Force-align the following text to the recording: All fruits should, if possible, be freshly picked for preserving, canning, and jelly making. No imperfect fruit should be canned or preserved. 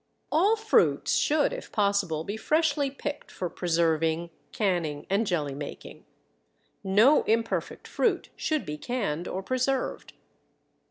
All 0.31 0.55
fruits 0.55 1.13
should, 1.13 1.53
if 1.53 1.71
possible, 1.71 2.23
be 2.23 2.35
freshly 2.35 2.89
picked 2.89 3.29
for 3.29 3.51
preserving, 3.51 4.31
canning, 4.51 5.05
and 5.11 5.27
jelly 5.27 5.53
making. 5.53 6.05
No 6.83 7.21
imperfect 7.25 7.87
fruit 7.87 8.29
should 8.35 8.65
be 8.65 8.79
canned 8.79 9.27
or 9.27 9.43
preserved. 9.43 10.13